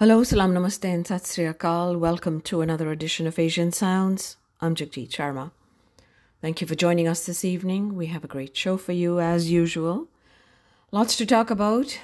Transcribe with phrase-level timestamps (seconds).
[0.00, 1.98] Hello, salam namaste and sat sri akal.
[1.98, 4.36] Welcome to another edition of Asian Sounds.
[4.60, 5.50] I'm Jagjeet Sharma.
[6.40, 7.96] Thank you for joining us this evening.
[7.96, 10.06] We have a great show for you as usual.
[10.92, 11.98] Lots to talk about.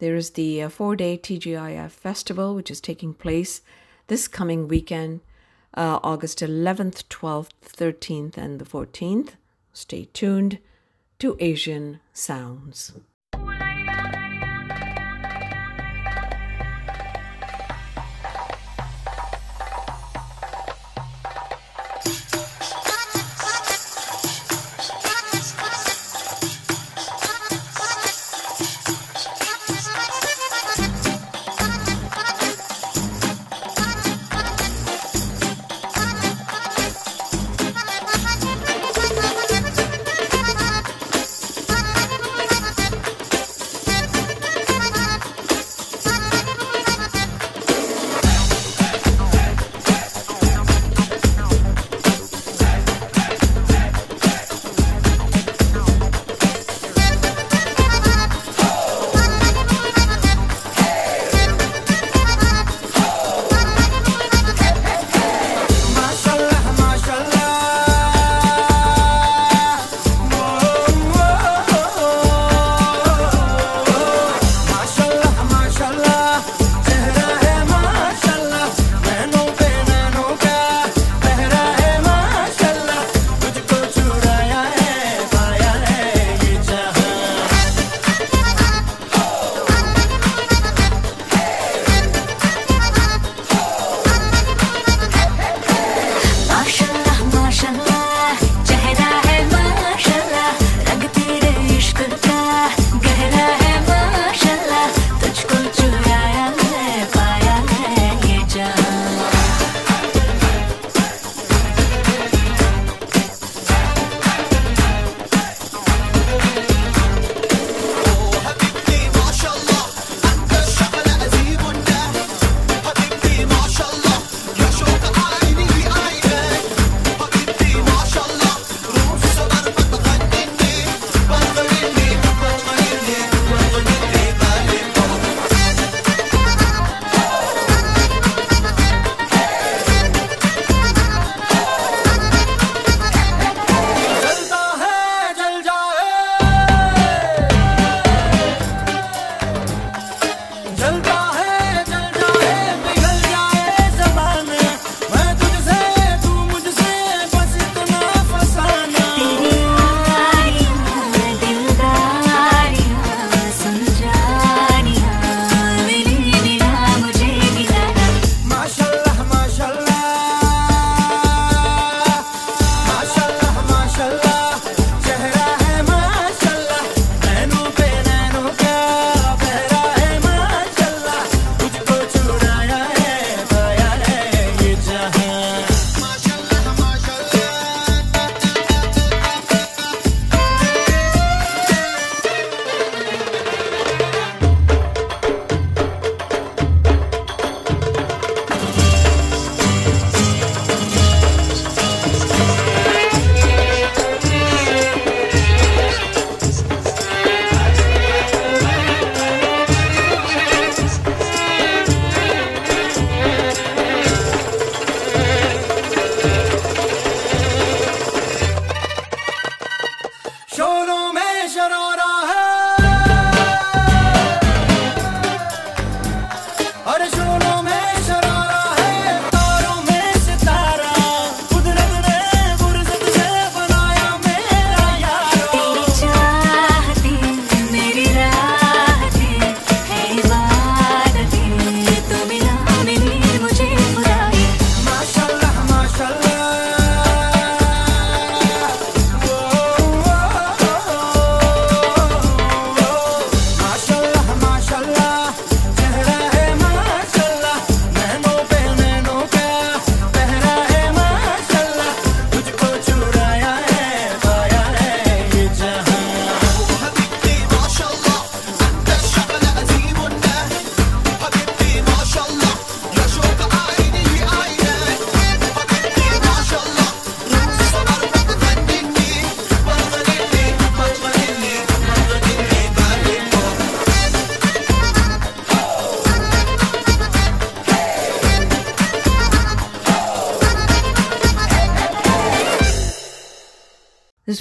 [0.00, 3.60] There is the uh, four day TGIF festival, which is taking place
[4.08, 5.20] this coming weekend,
[5.74, 9.34] uh, August 11th, 12th, 13th, and the 14th.
[9.72, 10.58] Stay tuned
[11.20, 12.90] to Asian Sounds.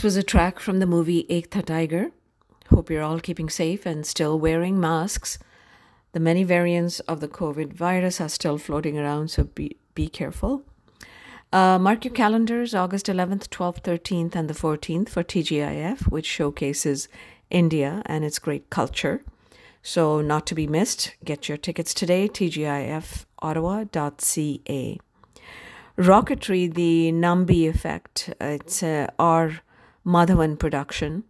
[0.07, 2.11] Was a track from the movie Ek Tha Tiger.
[2.69, 5.37] Hope you're all keeping safe and still wearing masks.
[6.13, 10.63] The many variants of the COVID virus are still floating around, so be, be careful.
[11.51, 17.09] Uh, mark your calendars August 11th, 12th, 13th, and the 14th for TGIF, which showcases
[17.49, 19.25] India and its great culture.
[19.83, 24.99] So, not to be missed, get your tickets today, tgifottawa.ca.
[25.97, 29.59] Rocketry, the Nambi Effect, it's uh, R.
[30.07, 31.25] Madhavan production,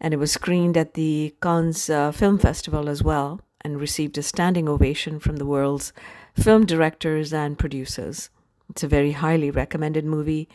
[0.00, 4.22] and it was screened at the Cannes uh, Film Festival as well and received a
[4.22, 5.92] standing ovation from the world's
[6.34, 8.30] film directors and producers.
[8.70, 10.48] It's a very highly recommended movie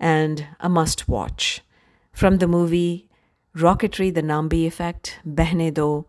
[0.00, 1.62] and a must watch.
[2.12, 3.08] From the movie
[3.56, 6.06] Rocketry, The Nambi Effect, Behne Do,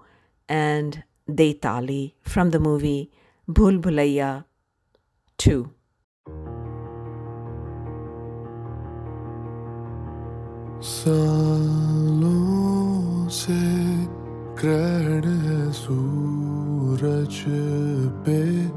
[0.50, 3.12] and Detali from the movie
[3.48, 4.46] Bhul Bhulaiya
[5.38, 5.75] 2.
[10.81, 12.36] सालों
[13.30, 13.62] से
[14.62, 17.44] ग्रहण है सूरज
[18.25, 18.68] पे,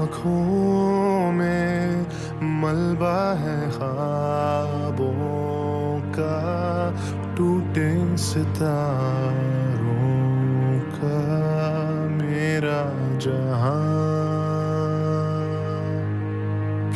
[0.00, 2.06] आँखों में
[2.42, 5.14] मलबा है ख्वाबों
[6.00, 6.38] का
[7.40, 7.90] टूटे
[8.20, 8.84] सितारों
[10.96, 11.20] का
[12.16, 12.80] मेरा
[13.24, 13.78] जहाँ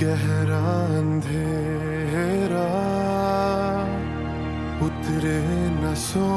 [0.02, 0.61] गहरा
[0.99, 2.69] अंधेरा
[4.87, 5.41] उतरे
[5.81, 6.37] नसों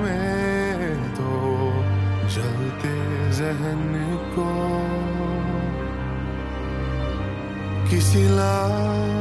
[0.00, 1.34] में तो
[2.36, 2.96] जलते
[3.40, 3.84] जहन
[4.36, 4.50] को
[7.90, 9.17] किसी लाए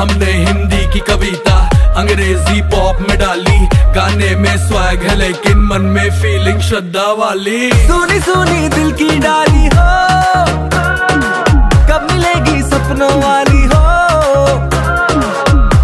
[0.00, 1.54] हमने हिंदी की कविता
[1.96, 3.58] अंग्रेज़ी पॉप में डाली।
[3.94, 9.66] गाने में स्वैग है लेकिन मन में फीलिंग श्रद्धा वाली। सोनी सुनी दिल की डाली
[9.66, 9.88] हो।
[11.90, 13.84] कब मिलेगी सपनों वाली हो?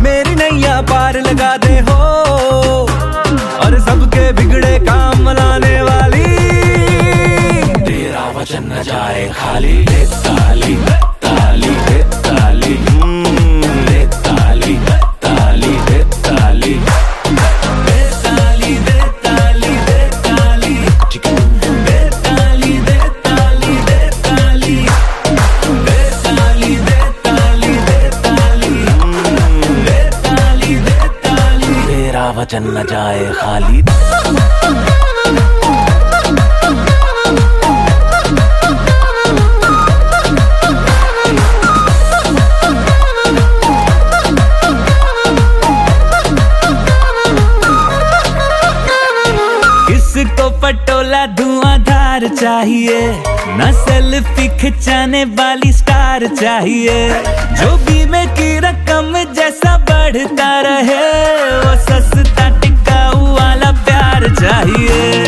[0.00, 2.00] मेरी नैया पार लगा दे हो।
[3.64, 6.24] और सबके बिगड़े काम मनाने वाली।
[7.84, 10.74] तेरा वचन न जाए खाली ले ताली
[32.46, 33.82] वचन न जाए खाली।
[50.62, 53.00] पटोला धुआंधार चाहिए,
[53.58, 56.96] न सेल्फी खिंचाने वाली स्टार चाहिए।
[57.60, 61.04] जो बीमे की रकम जैसा बढ़ता रहे,
[61.58, 62.15] वो प्यार
[64.46, 65.24] चाहिए।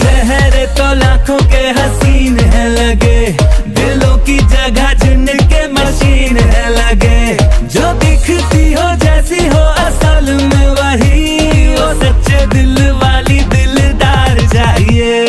[0.00, 3.20] चेहरे तो लाखों के हसीन है लगे।
[3.68, 7.20] दिलों की जगह जिनके मशीन है लगे।
[7.66, 11.28] जो दिखती हो जैसी हो असल में वही।
[11.74, 15.24] वो सच्चे दिल वाली दिलदार चाहिए।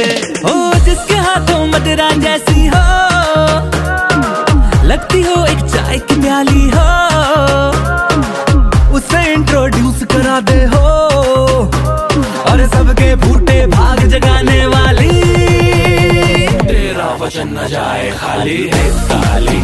[0.46, 2.86] हो जिसके हाथों मदरा जैसी हो।
[4.84, 6.61] लगती हो एक चाय की प्याली।
[12.62, 15.22] और सबके फूटे भाग जगाने वाली।
[16.68, 18.58] तेरा वचन न जाए खाली
[19.10, 19.60] ताली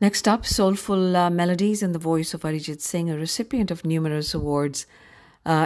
[0.00, 4.86] Next up, soulful melodies and the voice of Arijit Singh, a recipient of numerous awards,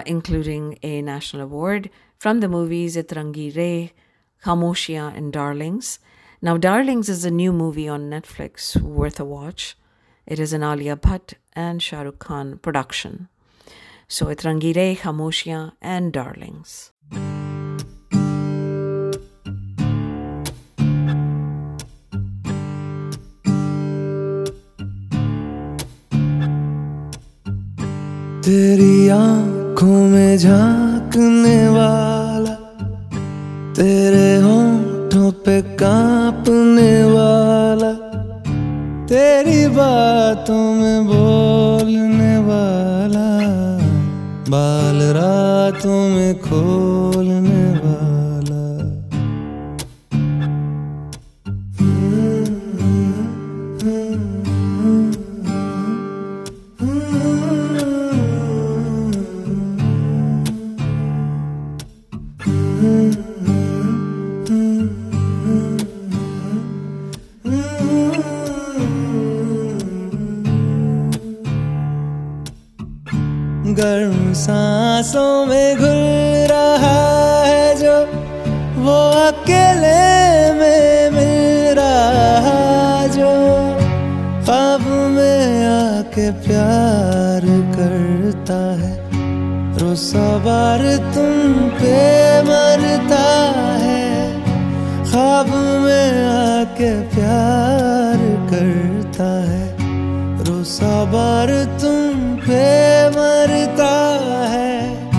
[0.04, 3.92] including a national award from the movie Atrangi Re,
[4.43, 5.99] Khamoshiya, and Darlings.
[6.41, 9.75] Now, Darlings is a new movie on Netflix, worth a watch.
[10.25, 13.27] It is an Alia Bhatt and Shah Rukh Khan production.
[14.07, 16.91] So, Itrangi Re, Khamoshiya, and Darlings.
[28.45, 32.18] तेरी आंखों में झांकने वाला
[33.80, 37.92] तेरे होठों पे कांपने वाला
[39.08, 43.26] तेरी बातों में बोलने वाला
[44.50, 46.89] बाल रातों में खोलने
[86.32, 87.40] प्यार
[87.76, 89.00] करता है।
[89.78, 94.40] रोसवार तुम पे मरता है।
[95.10, 99.76] ख्वाब में आके प्यार करता है।
[100.44, 104.18] रोसवार तुम पे मरता
[104.50, 105.10] है।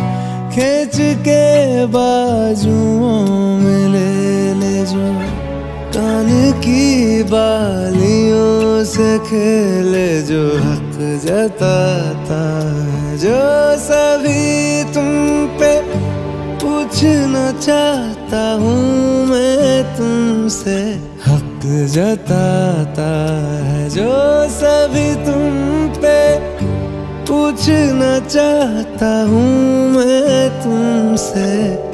[0.52, 5.32] खींच के बाजुओं में ले ले जो।
[5.92, 13.40] कान की बालियों से खेले जो। हक जताता है जो
[13.78, 15.10] सभी तुम
[15.60, 15.72] पे
[16.62, 20.78] पूछना चाहता हूँ मैं तुमसे।
[21.28, 21.62] हक
[21.94, 23.10] जताता
[23.66, 24.12] है जो
[24.50, 25.50] सभी तुम
[26.02, 26.18] पे
[27.28, 29.50] पूछना चाहता हूँ
[29.92, 31.91] मैं तुमसे।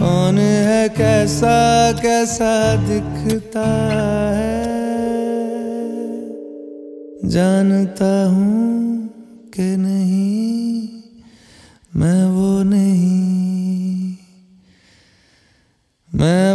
[0.00, 1.92] कौन है कैसा?
[1.92, 3.92] कैसा दिखता
[4.36, 4.64] है?
[7.28, 9.06] जानता हूँ
[9.54, 10.88] कि नहीं,
[11.96, 14.16] मैं वो नहीं।
[16.14, 16.53] मैं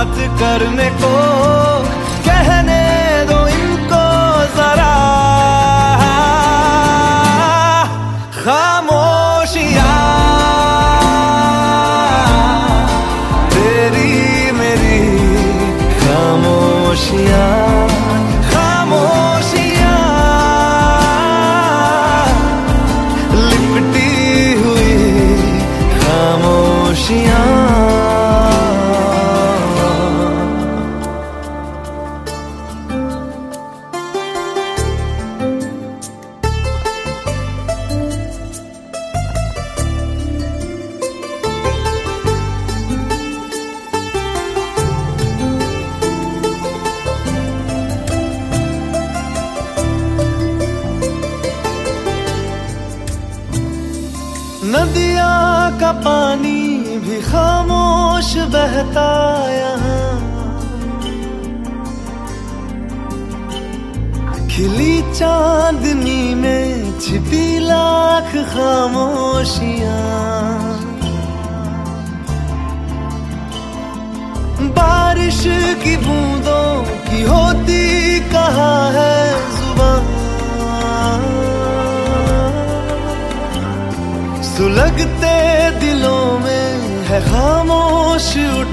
[0.00, 1.69] बात करने को।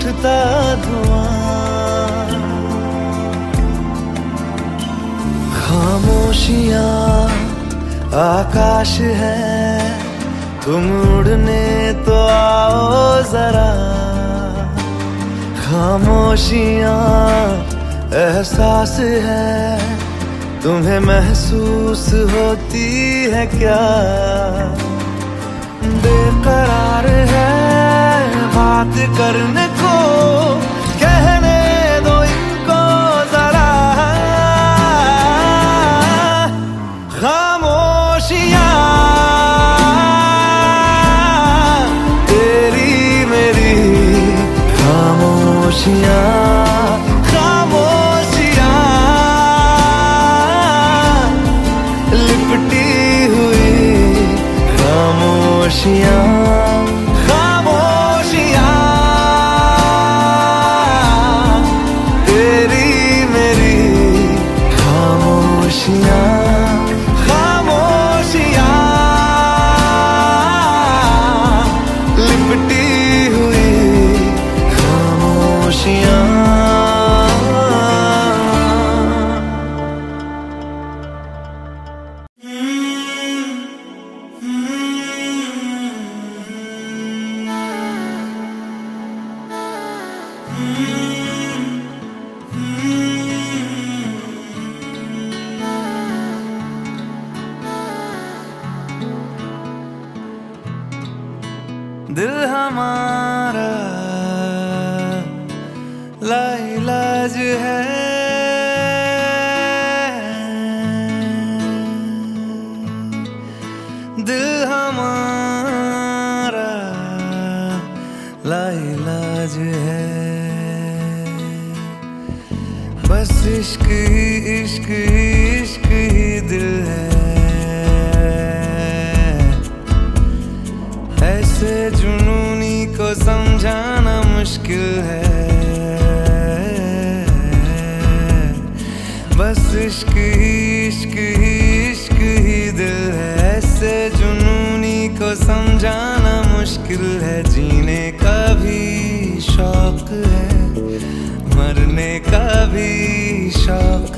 [0.07, 2.27] उठता धुआँ।
[5.51, 7.29] खामोशियाँ,
[8.15, 9.91] आकाश है,
[10.65, 13.67] तुम उड़ने तो आओ जरा।
[15.59, 16.95] खामोशियाँ,
[18.13, 19.79] एहसास है,
[20.63, 22.87] तुम्हें महसूस होती
[23.25, 23.83] है क्या?
[25.83, 27.66] बेकरार है।
[28.57, 29.93] बात करने को
[31.01, 31.57] कहने
[32.05, 32.81] दो इनको
[33.33, 33.69] जरा।
[37.17, 38.65] खामोशिया।
[42.29, 43.75] तेरी मेरी
[44.79, 46.46] खामोशियाँ।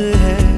[0.02, 0.49] है।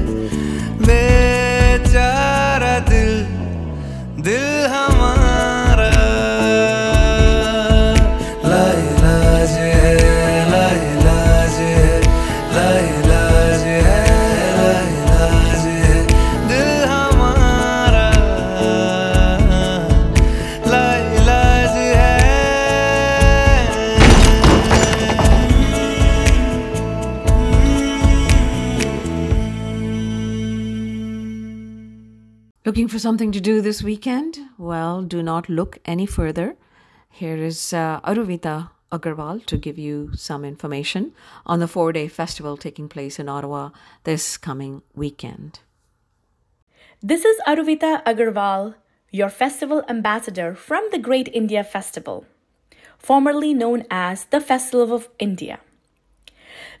[33.02, 34.38] Something to do this weekend?
[34.56, 36.54] Well, do not look any further.
[37.10, 41.12] Here is uh, Aruvita Agarwal to give you some information
[41.44, 43.70] on the four day festival taking place in Ottawa
[44.04, 45.58] this coming weekend.
[47.02, 48.76] This is Aruvita Agarwal,
[49.10, 52.24] your festival ambassador from the Great India Festival,
[52.96, 55.58] formerly known as the Festival of India.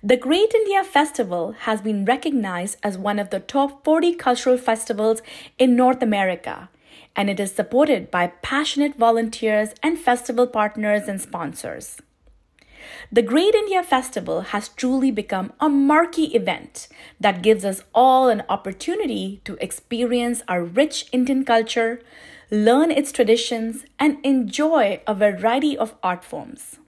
[0.04, 5.22] The Great India Festival has been recognized as one of the top 40 cultural festivals
[5.60, 6.70] in North America,
[7.14, 11.98] and it is supported by passionate volunteers and festival partners and sponsors.
[13.12, 16.88] The Great India Festival has truly become a marquee event
[17.20, 22.00] that gives us all an opportunity to experience our rich Indian culture,
[22.50, 26.78] learn its traditions, and enjoy a variety of art forms.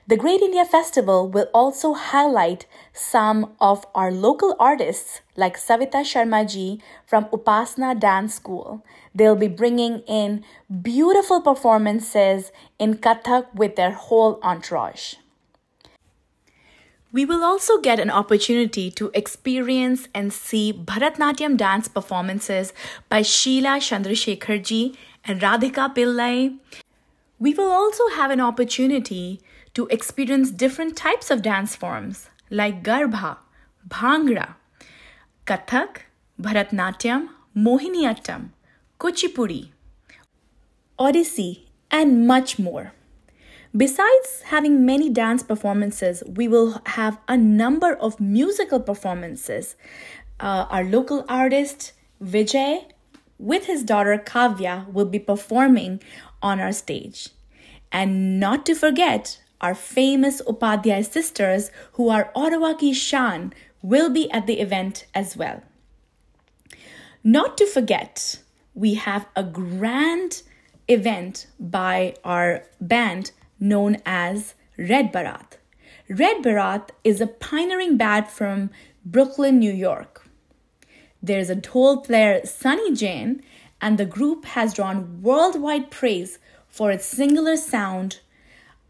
[0.08, 6.48] The Great India Festival will also highlight some of our local artists like Savita Sharma
[6.48, 8.84] ji from Upasana Dance School.
[9.12, 10.44] They'll be bringing in
[10.80, 15.14] beautiful performances in Kathak with their whole entourage.
[17.10, 22.72] We will also get an opportunity to experience and see Bharatnatyam dance performances
[23.08, 26.58] by Sheila Chandrasekharji and Radhika Pillai.
[27.40, 29.40] We will also have an opportunity
[29.76, 33.36] to experience different types of dance forms like Garba,
[33.86, 34.54] Bhangra,
[35.46, 35.98] Kathak,
[36.40, 38.52] Bharatnatyam, Mohiniyattam,
[38.98, 39.68] Kuchipudi,
[40.98, 42.94] Odissi, and much more.
[43.76, 49.76] Besides having many dance performances, we will have a number of musical performances.
[50.40, 51.92] Uh, our local artist
[52.24, 52.86] Vijay,
[53.38, 56.00] with his daughter Kavya, will be performing
[56.40, 57.28] on our stage.
[57.92, 64.46] And not to forget, our famous Upadhyay sisters, who are Ottawa Shan, will be at
[64.46, 65.62] the event as well.
[67.22, 68.40] Not to forget,
[68.74, 70.42] we have a grand
[70.88, 75.56] event by our band known as Red Barat.
[76.08, 78.70] Red Barat is a pioneering band from
[79.04, 80.28] Brooklyn, New York.
[81.22, 83.42] There's a dhol player, Sunny Jain,
[83.80, 86.38] and the group has drawn worldwide praise
[86.68, 88.20] for its singular sound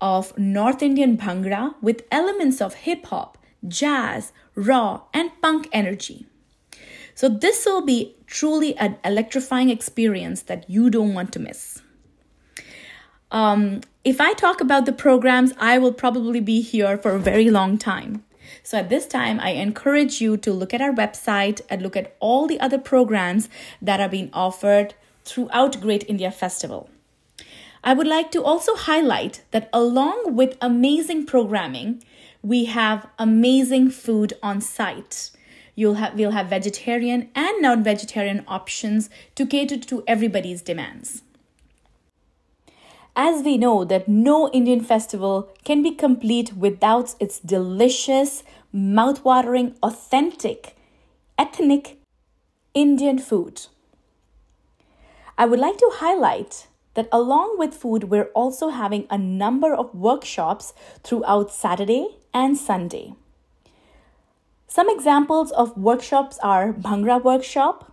[0.00, 6.26] of North Indian Bhangra with elements of hip hop, jazz, raw, and punk energy.
[7.14, 11.80] So, this will be truly an electrifying experience that you don't want to miss.
[13.30, 17.50] Um, if I talk about the programs, I will probably be here for a very
[17.50, 18.24] long time.
[18.62, 22.16] So at this time, I encourage you to look at our website and look at
[22.20, 23.48] all the other programs
[23.82, 26.88] that are being offered throughout Great India Festival.
[27.86, 32.02] I would like to also highlight that along with amazing programming,
[32.42, 35.30] we have amazing food on site.
[35.76, 41.22] You'll have we'll have vegetarian and non-vegetarian options to cater to everybody's demands.
[43.14, 50.76] As we know that no Indian festival can be complete without its delicious, mouth-watering, authentic,
[51.38, 51.98] ethnic
[52.74, 53.66] Indian food.
[55.38, 56.66] I would like to highlight
[56.96, 63.14] that along with food, we're also having a number of workshops throughout Saturday and Sunday.
[64.66, 67.92] Some examples of workshops are Bhangra workshop,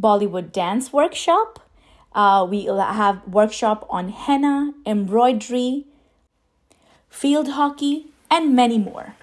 [0.00, 1.58] Bollywood dance workshop,
[2.14, 5.84] uh, we'll have workshop on henna, embroidery,
[7.08, 9.16] field hockey, and many more.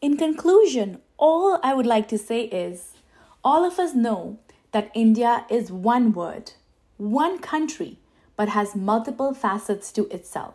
[0.00, 2.94] In conclusion, all I would like to say is
[3.44, 4.38] all of us know
[4.72, 6.52] that India is one word,
[6.96, 7.98] one country,
[8.36, 10.54] but has multiple facets to itself.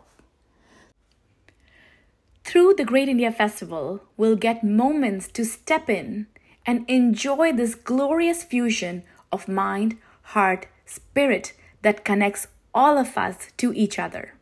[2.44, 6.26] Through the Great India Festival, we'll get moments to step in
[6.66, 11.52] and enjoy this glorious fusion of mind, heart, spirit
[11.82, 14.34] that connects all of us to each other.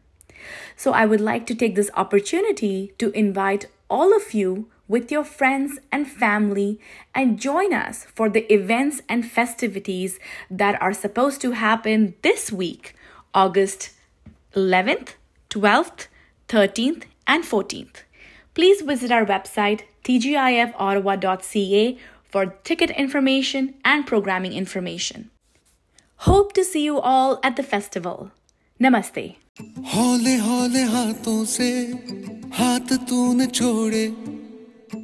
[0.76, 5.23] So, I would like to take this opportunity to invite all of you with your
[5.23, 6.79] friends and family
[7.13, 12.93] and join us for the events and festivities that are supposed to happen this week,
[13.33, 13.91] August
[14.55, 15.15] 11th,
[15.49, 16.07] 12th,
[16.47, 18.03] 13th, and 14th.
[18.55, 21.97] please visit our website tgifottawa.ca
[22.29, 25.29] for ticket information and programming information.
[26.27, 28.31] Hope to see you all at the festival.
[28.81, 29.35] Namaste.
[29.91, 31.67] हौले हौले हाथों से
[32.57, 34.05] हाथ तूने छोड़े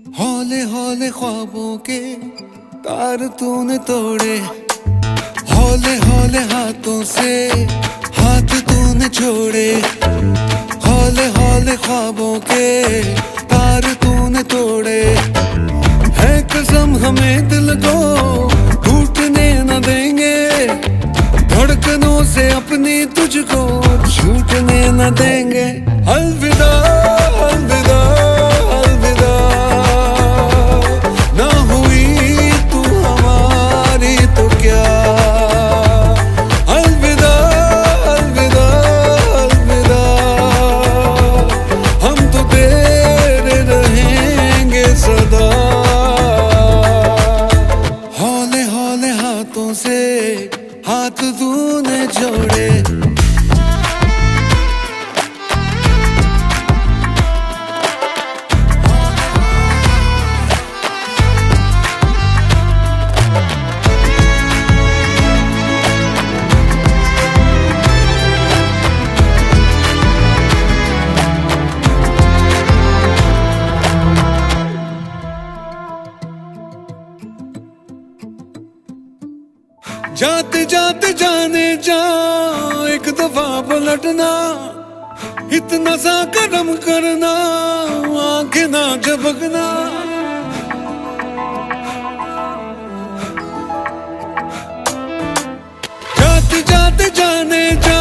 [0.06, 1.98] हौले हौले ख्वाबों के
[2.84, 4.36] तार तूने तोड़े।
[5.50, 7.32] हौले हौले हाथों से
[8.18, 9.66] हाथ तूने छोड़े।
[10.86, 12.68] हौले हौले ख्वाबों के
[13.42, 15.02] तार तूने तोड़े।
[16.20, 17.96] है कसम हमें दिल को
[18.86, 20.66] टूटने न देंगे।
[21.50, 23.62] धड़कनों से अपनी तुझको
[24.08, 25.66] छूटने न देंगे।
[26.14, 27.15] अलविदा अलविदा।
[85.78, 87.32] ਨਜ਼ਾ ਕਰਮ ਕਰਨਾ,
[88.22, 89.64] ਆਂਖ ਨਾ ਝਪਕਣਾ
[96.18, 98.00] ਜਾਤ ਜਾਤ ਜਾਣੇ ਜਾ,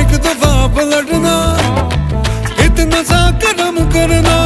[0.00, 1.36] ਇੱਕ ਦਫਾ ਪਲਟਣਾ
[2.64, 4.43] ਇਤਨਾ ਸਾ ਕਰਮ ਕਰਨਾ।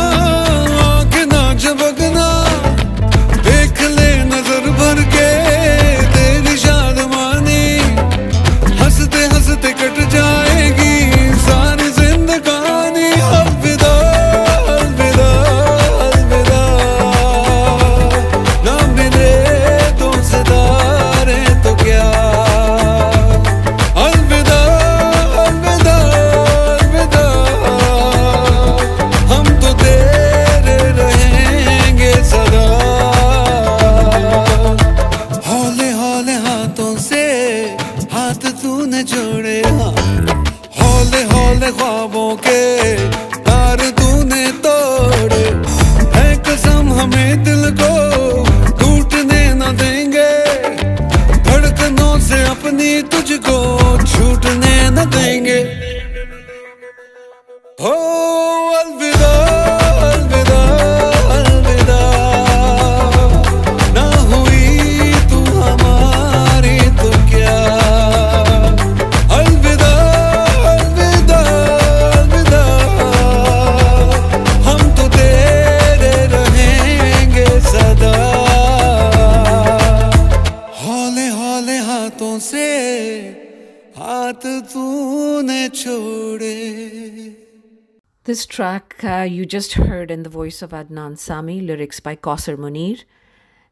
[88.59, 93.05] Track uh, you just heard in the voice of Adnan Sami, lyrics by Kausar Munir.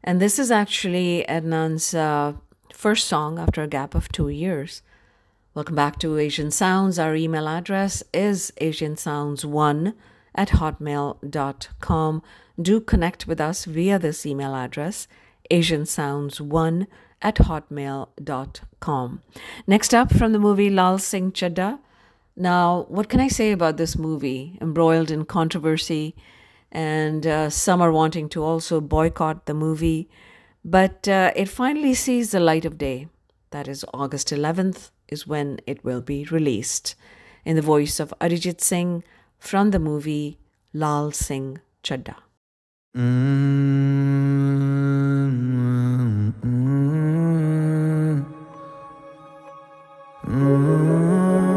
[0.01, 2.35] And this is actually Adnan's uh,
[2.71, 4.81] first song after a gap of two years.
[5.53, 6.97] Welcome back to Asian Sounds.
[6.97, 9.93] Our email address is asiansounds1
[10.33, 12.23] at hotmail.com.
[12.61, 15.09] Do connect with us via this email address,
[15.51, 16.87] asiansounds1
[17.21, 19.21] at hotmail.com.
[19.67, 21.79] Next up from the movie Lal Singh Chadda.
[22.39, 24.59] Now, what can I say about this movie?
[24.61, 26.15] Embroiled in controversy,
[26.71, 30.07] and uh, some are wanting to also boycott the movie.
[30.63, 33.07] But uh, it finally sees the light of day.
[33.49, 36.93] That is August 11th, is when it will be released.
[37.43, 39.03] In the voice of Arijit Singh
[39.39, 40.37] from the movie
[40.73, 42.17] Lal Singh Chadda.
[50.29, 51.56] Oh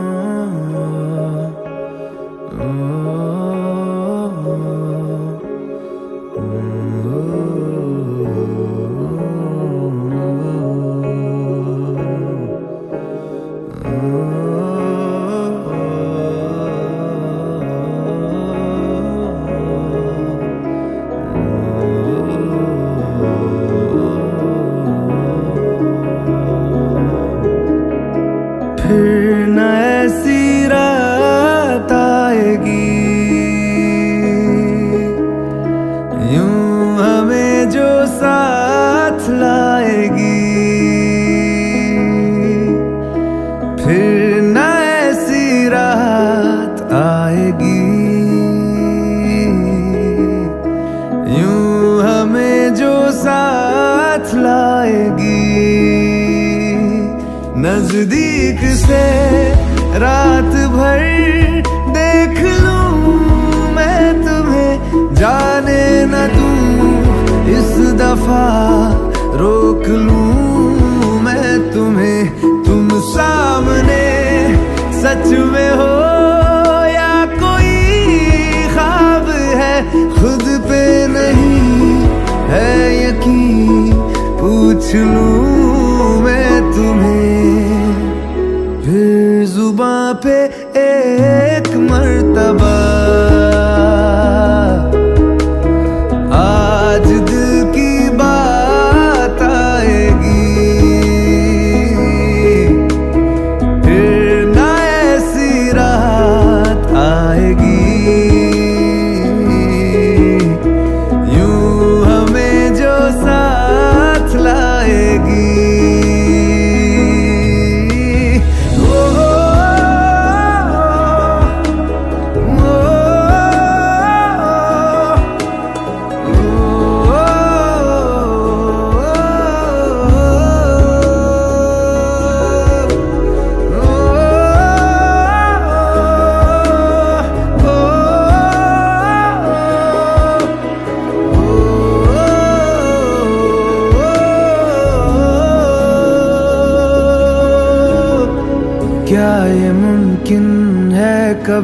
[57.63, 59.03] नज़दीक से
[60.01, 61.01] रात भर
[61.97, 64.73] देख लूँ मैं तुम्हें,
[65.21, 66.93] जाने न दूँ
[67.57, 68.47] इस दफ़ा
[69.43, 74.03] रोक लूँ मैं तुम्हें। तुम सामने
[75.03, 75.93] सच में हो
[76.89, 77.77] या कोई
[78.73, 79.31] ख्वाब
[79.61, 79.75] है,
[80.17, 81.93] खुद पे नहीं
[82.53, 83.93] है यकीन,
[84.41, 87.20] पूछ लूँ मैं तुम्हें।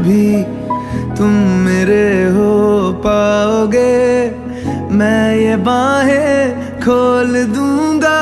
[0.06, 1.30] कभी तुम
[1.62, 3.94] मेरे हो पाओगे।
[4.94, 8.20] मैं ये बाहें खोल दूँगा,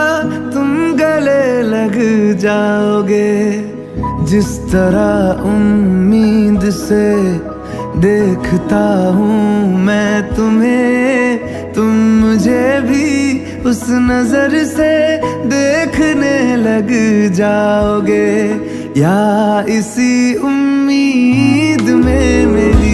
[0.50, 1.96] तुम गले लग
[2.40, 3.32] जाओगे।
[4.24, 7.04] जिस तरह उम्मीद से
[8.00, 8.84] देखता
[9.16, 13.12] हूँ मैं तुम्हें, तुम मुझे भी
[13.70, 14.92] उस नज़र से
[15.48, 16.88] देखने लग
[17.34, 18.32] जाओगे।
[18.96, 22.93] या इसी उम्मीद में मेरी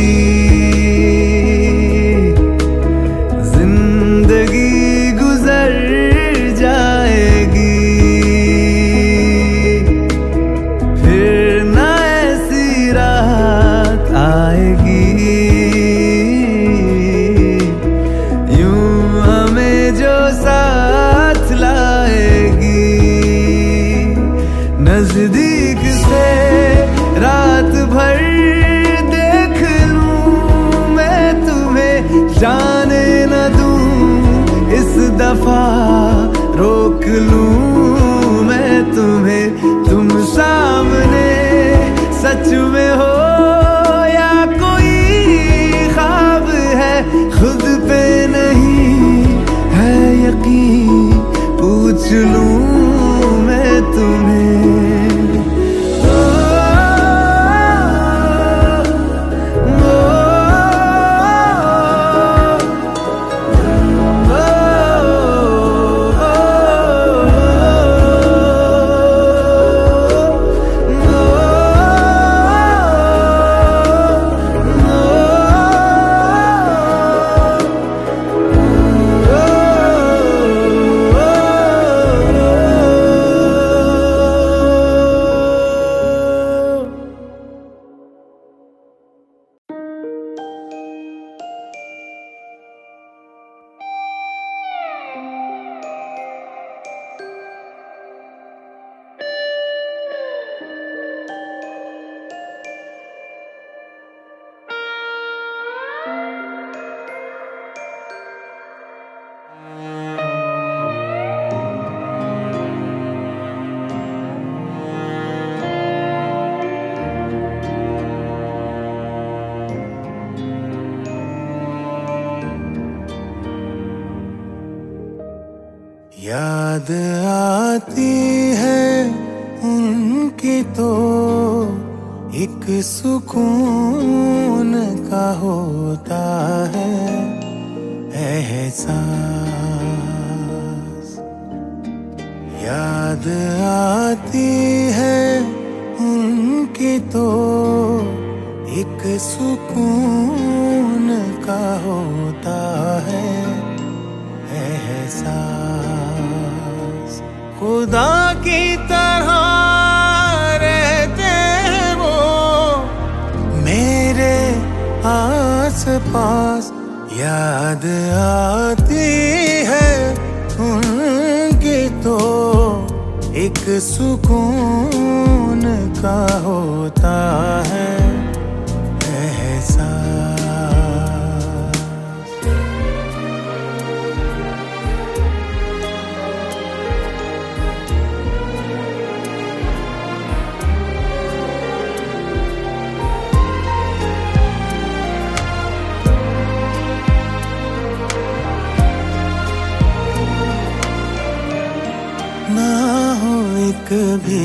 [202.55, 202.73] ना
[203.21, 203.89] हो एक
[204.25, 204.45] भी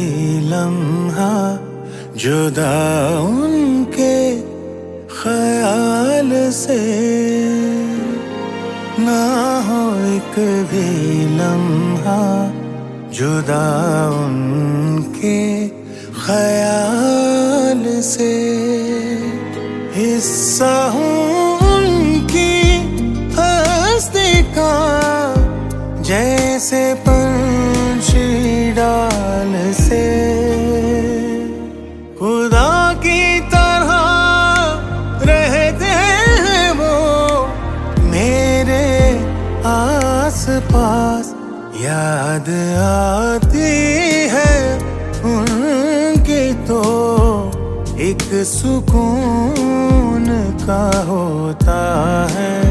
[0.49, 1.33] लम्हा
[2.23, 2.73] जुदा
[3.19, 4.17] उनके
[5.15, 6.79] ख्याल से।
[9.05, 9.23] ना
[9.67, 9.81] हो
[10.15, 10.35] एक
[10.71, 10.89] भी
[11.37, 12.21] लम्हा
[13.17, 13.65] जुदा
[14.21, 15.41] उनके
[16.25, 18.33] ख्याल से।
[19.95, 21.13] हिस्सा हूँ
[21.73, 22.53] उनकी
[23.37, 24.73] हस्ती का,
[26.01, 27.24] जैसे डाल
[29.85, 30.03] से।
[32.19, 32.71] खुदा
[33.03, 33.23] की
[33.53, 33.93] तरह
[35.29, 35.91] रहते
[36.43, 36.93] हैं वो
[38.11, 38.87] मेरे
[39.67, 41.33] आस पास
[41.81, 42.49] याद
[42.81, 43.73] आती
[44.33, 44.53] है
[45.33, 46.81] उनकी तो
[48.01, 50.25] एक सुकून
[50.61, 51.81] का होता
[52.31, 52.64] है।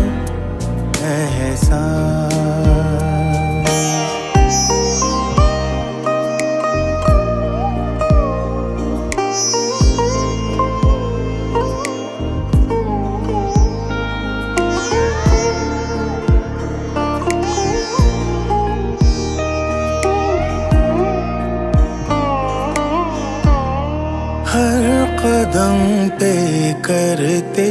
[26.84, 27.68] करते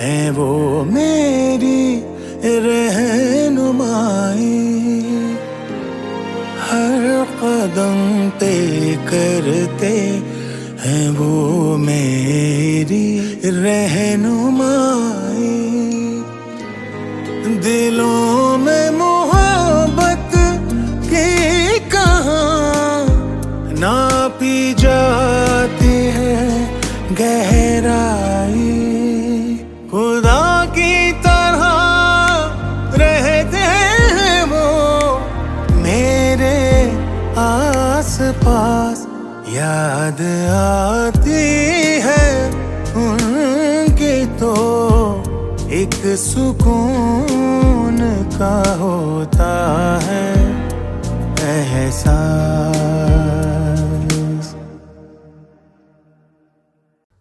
[0.00, 0.50] हैं वो
[0.84, 1.82] मेरी
[2.64, 4.46] रहनुमाई।
[6.66, 7.04] हर
[7.40, 7.98] कदम
[8.40, 8.54] पे
[9.10, 9.94] करते
[10.84, 13.06] हैं वो मेरी
[13.44, 15.17] रहनुमाई।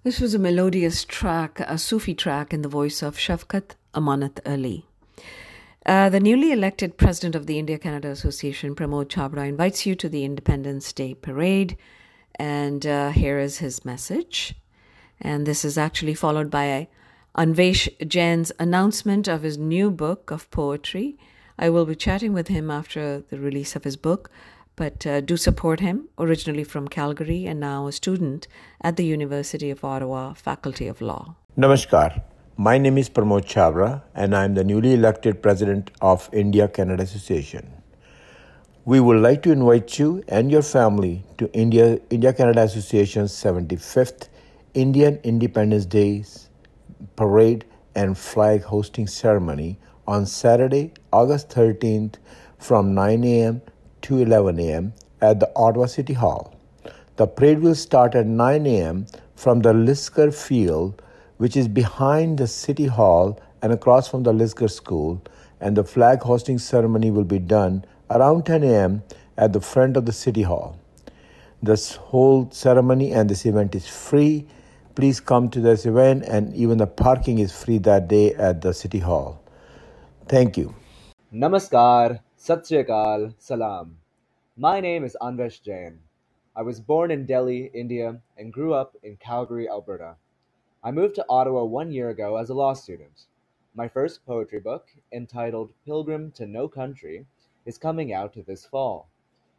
[0.07, 4.85] This was a melodious track, a Sufi track in the voice of Shafqat Amanat Ali.
[5.85, 10.07] Uh, the newly elected president of the India Canada Association, Pramod Chabra, invites you to
[10.07, 11.75] the Independence Day parade.
[12.35, 14.55] And uh, here is his message.
[15.19, 16.87] And this is actually followed by
[17.37, 21.17] Anvesh Jain's announcement of his new book of poetry.
[21.59, 24.31] I will be chatting with him after the release of his book,
[24.77, 28.47] but uh, do support him, originally from Calgary and now a student
[28.81, 31.35] at the University of Ottawa Faculty of Law.
[31.57, 32.21] Namaskar.
[32.59, 37.03] My name is Pramod Chabra, and I am the newly elected president of India Canada
[37.03, 37.71] Association.
[38.85, 44.29] We would like to invite you and your family to India India Canada Association's 75th
[44.73, 46.23] Indian Independence Day
[47.15, 47.65] parade
[47.95, 52.15] and flag hosting ceremony on Saturday, August 13th
[52.57, 53.61] from 9 a.m.
[54.07, 54.93] to 11 a.m.
[55.21, 56.53] at the Ottawa City Hall.
[57.17, 59.05] The parade will start at 9 a.m.
[59.35, 61.01] from the Lisgar Field,
[61.37, 65.21] which is behind the City Hall and across from the Lisgar School,
[65.59, 69.03] and the flag hosting ceremony will be done around 10 a.m.
[69.37, 70.79] at the front of the City Hall.
[71.61, 74.47] This whole ceremony and this event is free.
[74.95, 78.73] Please come to this event, and even the parking is free that day at the
[78.73, 79.41] City Hall.
[80.29, 80.75] Thank you.
[81.33, 83.97] Namaskar, Sat Salam.
[84.55, 85.99] My name is Anvesh Jain.
[86.55, 90.17] I was born in Delhi, India, and grew up in Calgary, Alberta.
[90.83, 93.25] I moved to Ottawa one year ago as a law student.
[93.73, 97.25] My first poetry book, entitled Pilgrim to No Country,
[97.65, 99.09] is coming out this fall.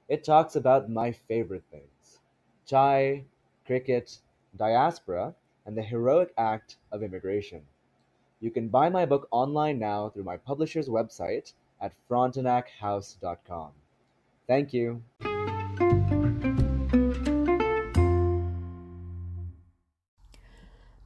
[0.08, 2.20] It talks about my favorite things
[2.64, 3.24] chai,
[3.66, 4.18] cricket,
[4.56, 5.34] diaspora,
[5.66, 7.66] and the heroic act of immigration.
[8.40, 13.70] You can buy my book online now through my publisher's website, at frontenachouse.com.
[14.46, 15.02] Thank you.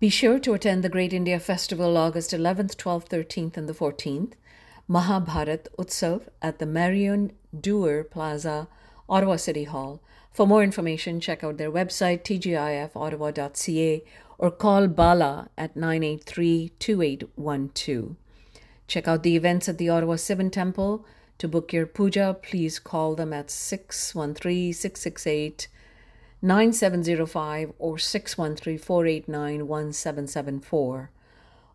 [0.03, 4.33] Be sure to attend the Great India Festival August 11th, 12th, 13th, and the 14th,
[4.89, 8.67] Mahabharat Utsav at the Marion Dewar Plaza,
[9.09, 10.01] Ottawa City Hall.
[10.33, 14.05] For more information, check out their website, tgifottawa.ca,
[14.39, 18.17] or call Bala at 983 2812.
[18.93, 21.07] Check out the events at the Ottawa Seven Temple.
[21.39, 25.67] To book your puja, please call them at 613 668
[26.43, 31.11] 9705 or 613 489 1774.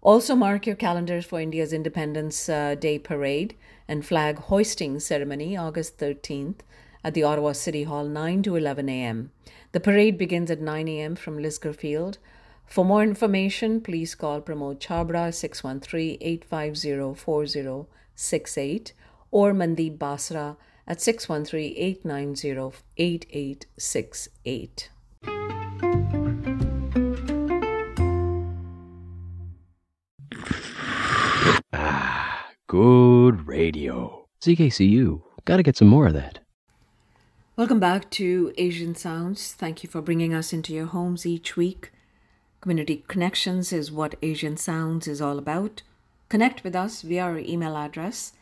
[0.04, 3.56] Also, mark your calendars for India's Independence uh, Day Parade
[3.88, 6.60] and flag hoisting ceremony August 13th
[7.04, 9.32] at the Ottawa City Hall, 9 to 11 a.m.
[9.72, 11.16] The parade begins at 9 a.m.
[11.16, 12.20] from Lisgar Field.
[12.68, 18.94] For more information, please call Pramod Chabra 613 850 4068
[19.32, 24.90] or Mandeep Basra at 613 890 8868.
[31.74, 34.28] Ah, good radio.
[34.42, 35.22] CKCU.
[35.46, 36.40] Gotta get some more of that.
[37.56, 39.54] Welcome back to Asian Sounds.
[39.54, 41.92] Thank you for bringing us into your homes each week.
[42.60, 45.84] Community Connections is what Asian Sounds is all about.
[46.28, 48.34] Connect with us via our email address,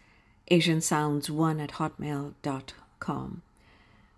[0.49, 3.41] asiansounds1 at hotmail.com.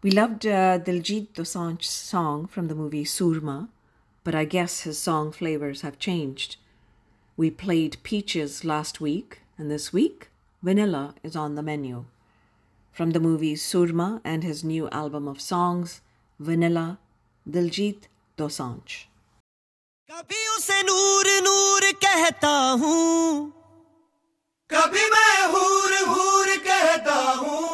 [0.04, 3.70] We loved uh, Diljit Dosanjh's song from the movie Surma,
[4.24, 6.58] but I guess his song flavors have changed.
[7.36, 10.30] We played Peaches last week, and this week,
[10.62, 12.06] Vanilla is on the menu.
[12.91, 16.02] From the movie Surma and his new album of songs,
[16.39, 17.00] Vanilla,
[17.50, 18.04] Diljit
[18.38, 19.06] Dosanjh.
[20.10, 22.49] कभी उसे नूर नूर कहता
[22.82, 23.53] हूँ।
[24.70, 27.66] कभी मैं हूर हूर कहता हूँ।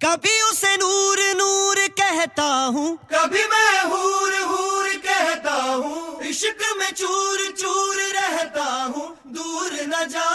[0.00, 7.46] कभी उसे नूर नूर कहता हूँ। कभी मैं हूर हूर कहता हूँ। इश्क में चूर
[7.58, 10.28] चूर रहता हूँ। दूर न जा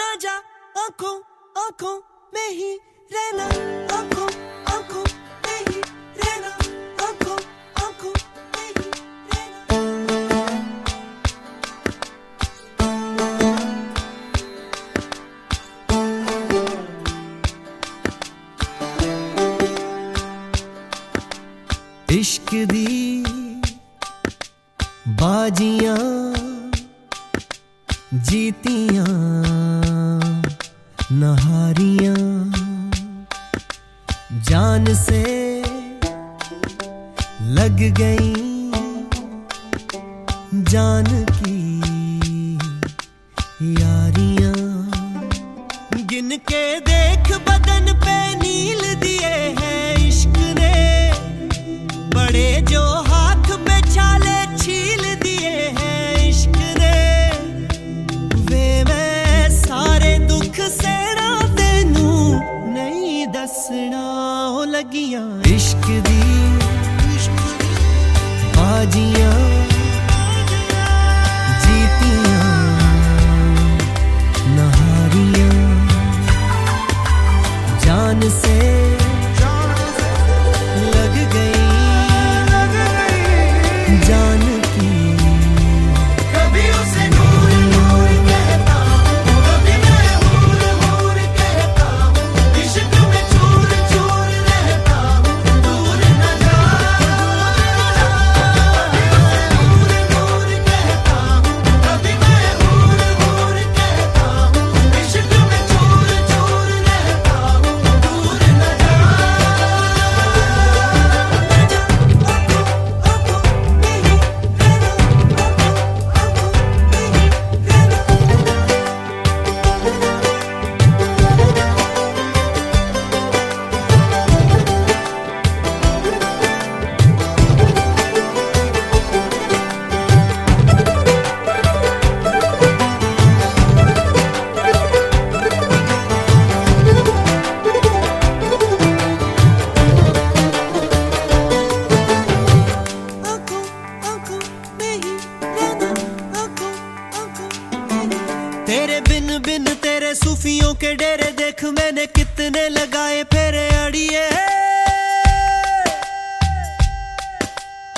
[0.00, 0.36] न जा।
[0.84, 1.16] आँखों
[1.64, 1.96] आँखों
[2.34, 2.74] में ही
[3.12, 4.43] रहना आँखों आँखों
[22.14, 23.24] इश्क दी
[25.20, 25.98] बाजियाँ
[28.26, 29.06] जीतियाँ,
[31.12, 32.16] नहारियाँ।
[34.48, 35.22] जान से
[37.56, 38.34] लग गई
[40.70, 41.58] जान की
[43.80, 44.54] यारियाँ।
[46.04, 47.93] गिन के देख बदन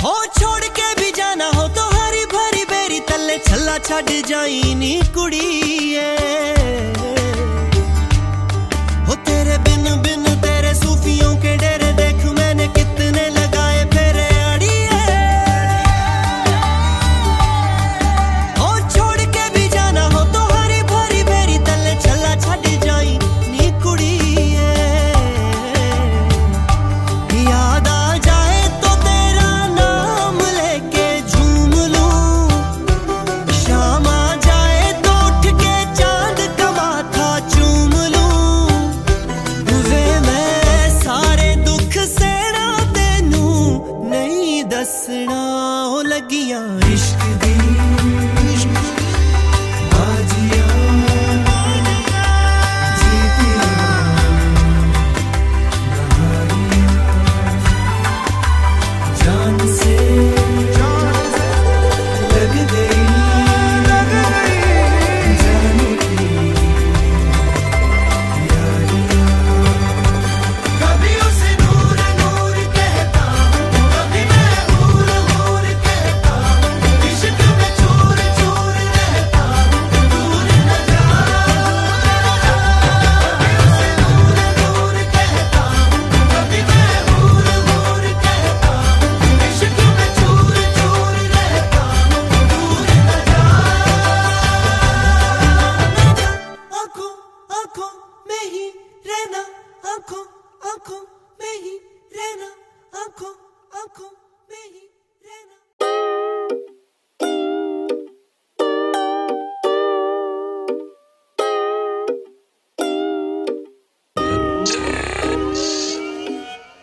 [0.06, 4.74] हो छोड़ के भी जाना हो तो हरी भरी बेरी तले छल्ला छड़ जाई
[5.14, 5.46] कुड़ी
[5.94, 6.55] है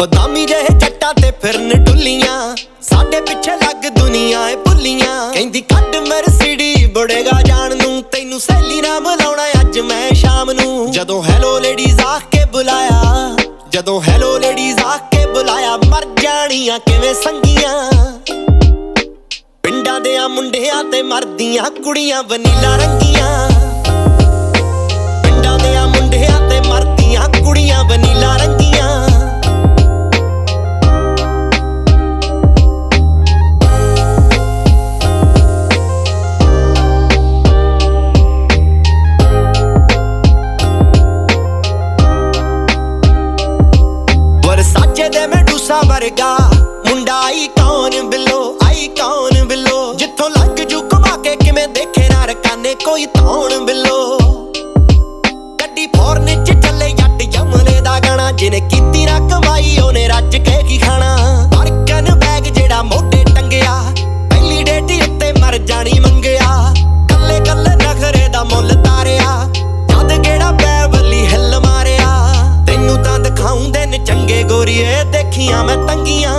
[0.03, 6.85] ਬਦਾਮੀ ਜਿਹੇ ਜੱਟਾਂ ਤੇ ਫਿਰਨ ਡੁੱਲੀਆਂ ਸਾਡੇ ਪਿੱਛੇ ਲੱਗ ਦੁਨੀਆ ਏ ਭੁੱਲੀਆਂ ਕਹਿੰਦੀ, ਕੱਢ ਮਰਸੀਡੀ
[6.95, 12.23] ਬੜੇਗਾ ਜਾਣ ਨੂੰ। ਤੈਨੂੰ ਸੈਲੀ ਨਾ ਬੁਲਾਉਣਾ ਅੱਜ ਮੈਂ ਸ਼ਾਮ ਨੂੰ। ਜਦੋਂ ਹੈਲੋ ਲੇਡੀਜ਼ ਆਖ
[12.31, 13.37] ਕੇ ਬੁਲਾਇਆ,
[13.71, 17.73] ਜਦੋਂ ਹੈਲੋ ਲੇਡੀਜ਼ ਆਖ ਕੇ ਬੁਲਾਇਆ, ਮਰ ਜਾਣੀਆਂ ਕਿਵੇਂ ਸੰਗੀਆਂ?
[19.63, 23.49] ਪਿੰਡਾਂ ਦੇ ਆ ਮੁੰਡਿਆਂ ਤੇ ਮਰਦੀਆਂ ਕੁੜੀਆਂ ਵਨੀਲਾ ਰੰਗੀਆਂ।
[25.23, 28.62] ਪਿੰਡਾਂ ਦੇ ਆ ਮੁੰਡਿਆਂ ਤੇ ਮਰਦੀਆਂ ਕੁੜੀਆਂ ਵਨੀਲਾ ਰੰਗੀਆਂ।
[45.73, 46.37] ਦੇ ਮੈਡੂਸਾ ਵਰਗਾ।
[46.87, 52.25] ਮੁੰਡਾ ਆਈ ਕੌਣ ਬਿੱਲੋ ਆਈ ਕੌਣ ਬਿੱਲੋ। ਜਿੱਥੋਂ ਲੱਗ ਜੂ ਘੁਮਾ ਕੇ ਕਿਵੇਂ ਦੇਖੇ ਨਾ
[52.25, 54.17] ਰਕਾਨੇ ਕੋਈ ਧੌਣ ਬਿੱਲੋ।
[55.61, 60.63] ਗੱਡੀ ਫੋਰਨ ਚ ਚੱਲੇ, ਜੱਟ ਜਮਲੇ ਦਾ ਗਾਣਾ। ਜਿਹਨੇ ਕੀਤੀ ਨਾ ਕਮਾਈ, ਉਹਨੇ ਰੱਜ ਕੇ
[60.67, 61.42] ਕੀ ਖਾਣਾ।
[75.43, 76.33] ਗੋਰੀਏ ਮੈਂ ਤੰਗੀਆਂ।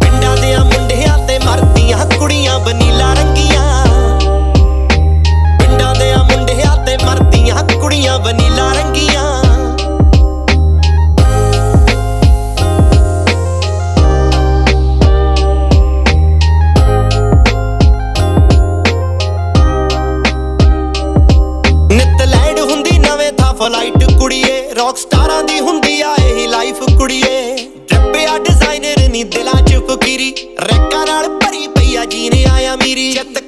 [0.00, 3.64] ਪਿੰਡਾਂ ਦੇ ਮੁੰਡਿਆਂ ਤੇ ਮਰਦੀਆਂ ਕੁੜੀਆਂ ਬਨੀਲਾ ਰੰਗੀਆਂ।
[5.58, 9.24] ਪਿੰਡਾਂ ਦੇ ਮੁੰਡਿਆਂ ਤੇ ਮਰਦੀਆਂ ਕੁੜੀਆਂ ਬਨੀਲਾ ਰੰਗੀਆਂ।
[21.90, 24.98] ਨਿਤ ਲੈਂਡ ਹੁੰਦੀ ਨਵੇਂ ਥਾਂ ਫਲਾਈਟ ਕੁੜੀਏ ਰੌਕ
[30.08, 33.38] ਮੇਰੀ। ਚ ਰੈਕਾਂ ਨਾਲ ਭਰੀ ਪਈ ਆ ਜੀਨੇ ਆਇਆ ਮੀਰੀ। ਚਿੱਤ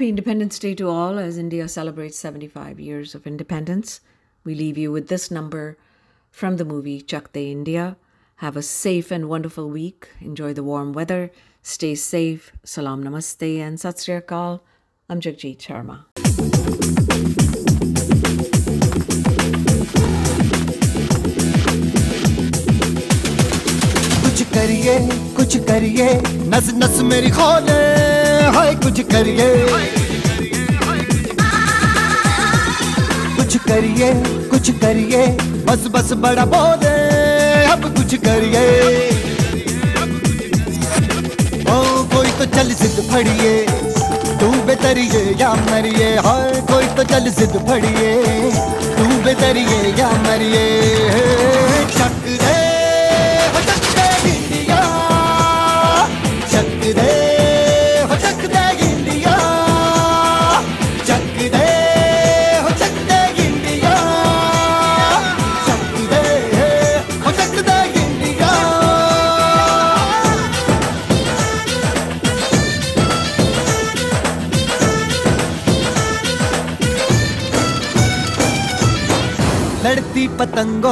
[0.00, 4.00] Happy Independence Day to all as India celebrates 75 years of independence.
[4.42, 5.78] We leave you with this number
[6.30, 7.96] from the movie Chak De India.
[8.36, 10.08] Have a safe and wonderful week.
[10.20, 11.30] Enjoy the warm weather.
[11.62, 12.52] Stay safe.
[12.64, 14.60] Salam Namaste and Sat Sri Akal.
[15.08, 16.06] I'm Jagjit Sharma.
[24.26, 24.98] कुछ कर करिए
[25.36, 26.08] कुछ करिए
[26.52, 27.89] नस नस मेरी खोले
[28.47, 29.49] हाय, कुछ करिए।
[33.35, 34.13] कुछ करिए
[34.51, 35.25] कुछ करिए,
[35.67, 36.95] बस बस बड़ा बोले
[37.65, 38.65] अब कुछ करिए।
[41.65, 41.77] ओ,
[42.13, 43.53] कोई तो चल सिद्ध फड़िए,
[44.39, 48.13] तू बेतरिए या मरिए, हाय, कोई तो चल सिद्ध फड़िए,
[48.97, 51.00] तू बेतरिए या मरिए।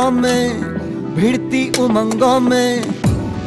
[0.10, 2.82] पतंगों में, भिड़ती उमंगों में,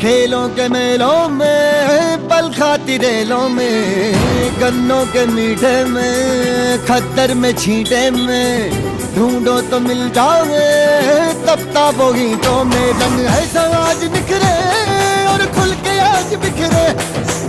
[0.01, 4.15] खेलों के मेलों में, पल खाती रेलों में,
[4.61, 8.71] गन्नों के मीठे में, खद्दर में छींटे में,
[9.17, 10.71] ढूंढो तो मिल जाओगे
[11.47, 14.55] तब ताबो गीतों में, रंग है समाज निखरे
[15.33, 16.87] और खुल के आज बिखरे,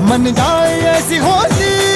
[0.09, 1.92] मन जाए ऐसी होली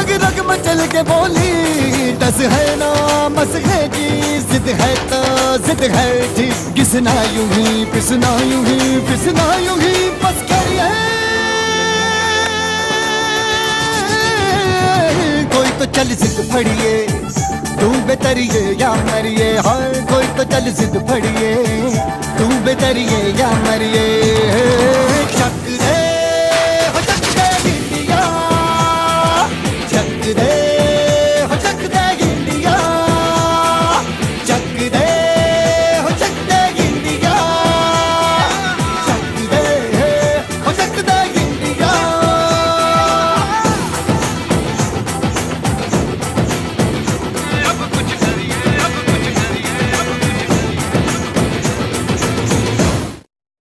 [0.00, 2.88] रग रग मचल के बोली, डस है ना,
[3.36, 4.06] मस है जी
[4.50, 5.18] जिद है तो
[5.66, 8.78] जिद है जी। किसना यूँ ही, पिसना यूँ ही,
[9.08, 9.92] पिसना यूँ ही,
[10.22, 10.88] बस करिए।
[15.54, 16.96] कोई तो चल जिद फड़िए,
[17.80, 21.54] तू बेतरिए या मरिए हाय कोई तो चल जिद फड़िए,
[22.38, 24.08] तू बेतरिए या मरिए।